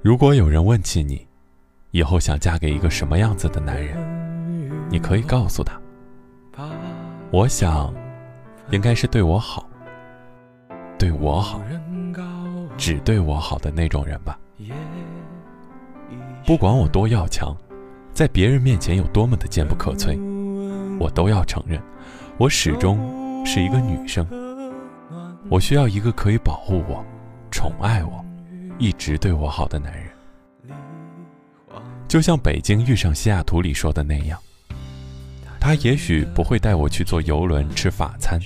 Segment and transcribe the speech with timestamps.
[0.00, 1.26] 如果有人问起你，
[1.90, 3.96] 以后想嫁给一个什么样子的男人，
[4.88, 5.80] 你可以告诉他：
[7.32, 7.92] 我想，
[8.70, 9.68] 应该是对我好，
[10.96, 11.60] 对我好，
[12.76, 14.38] 只对我好的那种人吧。
[16.46, 17.52] 不管我多要强，
[18.12, 20.16] 在别人面前有多么的坚不可摧，
[21.00, 21.82] 我都要承认，
[22.38, 24.24] 我始终是一个女生。
[25.50, 27.04] 我需要一个可以保护我、
[27.50, 28.24] 宠爱我、
[28.78, 30.08] 一直对我好的男人。
[32.06, 34.40] 就像《北京遇上西雅图》里说的那样，
[35.60, 38.40] 他也许不会带我去坐游轮吃法餐，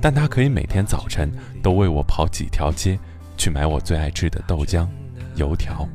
[0.00, 2.98] 但他可以每天早晨都为我跑几条街，
[3.38, 4.86] 去买我最爱吃的豆浆、
[5.36, 5.88] 油条。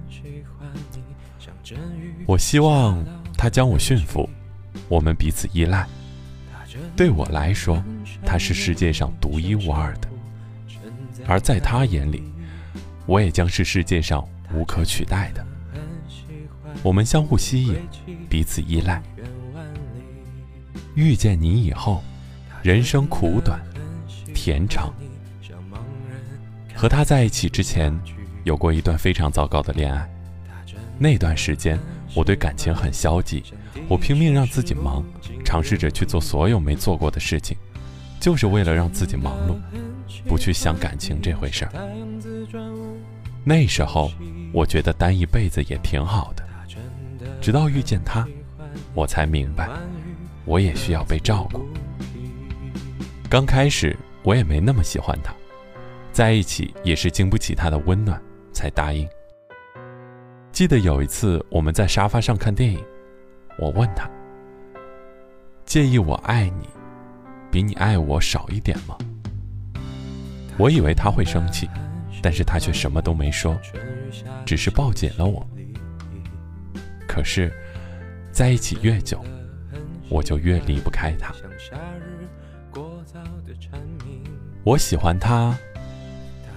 [2.25, 3.03] 我希望
[3.37, 4.27] 他将我驯服，
[4.87, 5.87] 我们彼此依赖。
[6.95, 7.83] 对我来说，
[8.25, 10.07] 他是世界上独一无二的，
[11.27, 12.23] 而在他眼里，
[13.05, 15.45] 我也将是世界上无可取代的。
[16.81, 17.75] 我们相互吸引，
[18.29, 19.01] 彼此依赖。
[20.95, 22.03] 遇见你以后，
[22.61, 23.59] 人生苦短，
[24.33, 24.93] 甜长。
[26.75, 27.97] 和他在一起之前，
[28.43, 30.09] 有过一段非常糟糕的恋爱。
[30.97, 31.79] 那段时间，
[32.13, 33.43] 我对感情很消极，
[33.87, 35.03] 我拼命让自己忙，
[35.43, 37.57] 尝试着去做所有没做过的事情，
[38.19, 39.55] 就是为了让自己忙碌，
[40.27, 41.71] 不去想感情这回事儿。
[43.43, 44.11] 那时候，
[44.53, 46.43] 我觉得单一辈子也挺好的。
[47.41, 48.25] 直到遇见他，
[48.93, 49.69] 我才明白，
[50.45, 51.65] 我也需要被照顾。
[53.29, 55.33] 刚开始我也没那么喜欢他，
[56.11, 58.21] 在一起也是经不起他的温暖
[58.53, 59.07] 才答应。
[60.51, 62.81] 记得有一次我们在沙发上看电影，
[63.57, 64.09] 我问他
[65.65, 66.69] ：“介意我爱你，
[67.51, 68.97] 比你爱我少一点吗？”
[70.57, 71.69] 我以为他会生气，
[72.21, 73.59] 但是他却什么都没说，
[74.45, 75.45] 只是抱紧了我。
[77.07, 77.51] 可是，
[78.31, 79.23] 在一起越久，
[80.09, 81.33] 我就越离不开他。
[84.63, 85.57] 我喜欢他，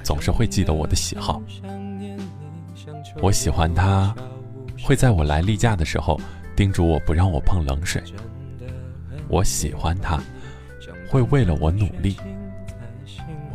[0.02, 1.42] 总是会记得我的喜好。
[3.20, 4.14] 我喜欢他，
[4.82, 6.20] 会在我来例假的时候
[6.54, 8.02] 叮嘱我不让我碰冷水。
[9.28, 10.22] 我喜欢他，
[11.08, 12.16] 会为了我努力。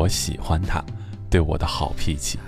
[0.02, 0.84] 我喜欢他，
[1.30, 2.40] 对我的好脾气。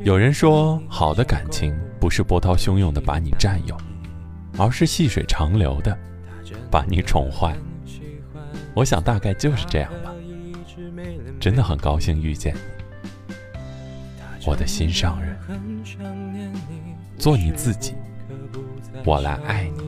[0.00, 3.76] 有人说，好的感情不是波涛汹涌的把你占有，
[4.56, 5.94] 而是细水长流的
[6.70, 7.54] 把你宠坏。
[8.74, 10.14] 我想大概就是这样吧。
[11.38, 13.34] 真的很高兴遇见你，
[14.46, 15.36] 我的心上人。
[17.18, 17.92] 做你自己，
[19.04, 19.82] 我来爱你。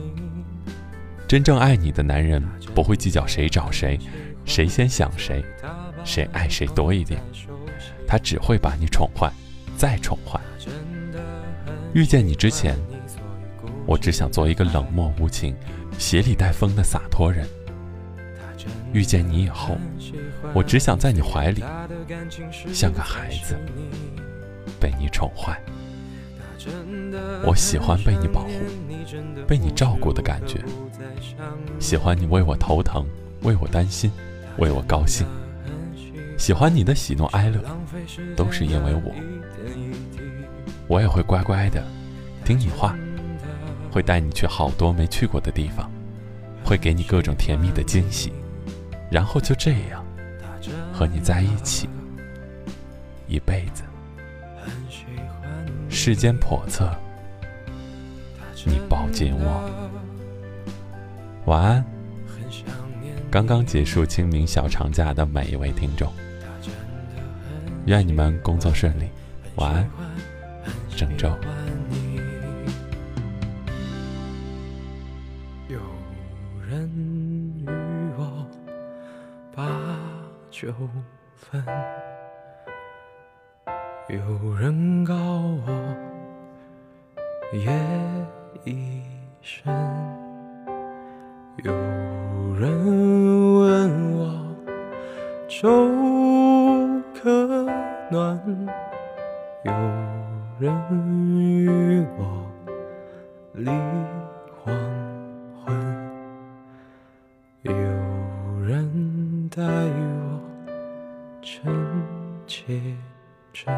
[1.27, 2.43] 真正爱你的男人
[2.75, 3.99] 不会计较谁找谁，
[4.45, 5.43] 谁先想谁，
[6.05, 7.19] 谁爱谁多一点，
[8.07, 9.29] 他只会把你宠坏。
[9.75, 10.39] 再宠坏。
[11.93, 12.77] 遇见你之前，
[13.85, 15.53] 我只想做一个冷漠无情、
[15.97, 17.45] 鞋里带风的洒脱人。
[18.93, 19.77] 遇见你以后，
[20.53, 21.61] 我只想在你怀里，
[22.73, 23.57] 像个孩子，
[24.79, 25.61] 被你宠坏。
[27.45, 28.51] 我喜欢被你保护、
[29.45, 30.63] 被你照顾的感觉，
[31.79, 33.05] 喜欢你为我头疼、
[33.41, 34.09] 为我担心、
[34.57, 35.27] 为我高兴。
[36.37, 37.59] 喜欢你的喜怒哀乐，
[38.35, 39.13] 都是因为我。
[40.87, 41.83] 我也会乖乖的
[42.43, 42.95] 听你话，
[43.91, 45.89] 会带你去好多没去过的地方，
[46.63, 48.31] 会给你各种甜蜜的惊喜，
[49.09, 50.05] 然后就这样
[50.93, 51.89] 和你在一起
[53.27, 53.83] 一辈子。
[55.89, 56.93] 世间叵测，
[58.65, 59.69] 你抱紧我。
[61.45, 61.83] 晚安。
[63.31, 66.11] 刚刚结束清明小长假的每一位听众。
[67.85, 69.07] 愿你们工作顺利，
[69.57, 69.87] 晚安，
[70.89, 71.29] 郑州。
[75.69, 75.77] 有
[76.67, 76.89] 人
[77.59, 77.69] 与
[78.17, 78.47] 我
[79.55, 79.67] 把
[80.49, 80.73] 酒
[81.35, 81.63] 分，
[84.09, 85.95] 有人告我
[87.53, 87.71] 夜
[88.63, 89.03] 已
[89.43, 89.71] 深，
[91.63, 91.71] 有
[92.55, 94.55] 人问我
[95.47, 96.04] 粥。
[98.11, 98.39] 暖，
[99.63, 99.71] 有
[100.59, 102.45] 人与我
[103.53, 103.71] 立
[104.63, 104.75] 黄
[105.65, 105.75] 昏，
[107.63, 107.73] 有
[108.63, 110.39] 人待我
[111.41, 111.73] 真
[112.45, 112.79] 切
[113.51, 113.73] 真，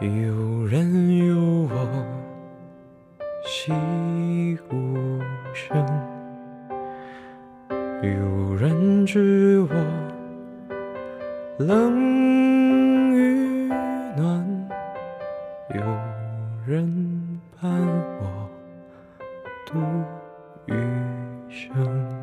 [0.00, 1.76] 有人有我
[3.44, 3.70] 细
[4.70, 5.20] 无
[5.52, 5.76] 声，
[8.02, 10.07] 有人知我。
[11.58, 13.68] 冷与
[14.16, 14.68] 暖，
[15.74, 15.80] 有
[16.64, 17.68] 人伴
[18.20, 18.48] 我
[19.66, 19.76] 度
[20.66, 20.74] 余
[21.48, 22.17] 生。